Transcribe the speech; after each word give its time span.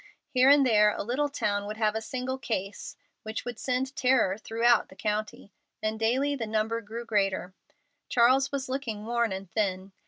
Here 0.31 0.49
and 0.49 0.65
there 0.65 0.89
a 0.97 1.03
little 1.03 1.29
town 1.29 1.67
would 1.67 1.77
have 1.77 1.93
a 1.93 2.01
single 2.01 2.39
case, 2.39 2.97
which 3.21 3.45
would 3.45 3.59
send 3.59 3.95
terror 3.95 4.35
throughout 4.35 4.89
the 4.89 4.95
county, 4.95 5.53
and 5.79 5.99
daily 5.99 6.35
the 6.35 6.47
number 6.47 6.81
grew 6.81 7.05
greater. 7.05 7.53
Charles 8.09 8.51
was 8.51 8.67
looking 8.67 9.05
worn 9.05 9.31
and 9.31 9.51
thin. 9.51 9.91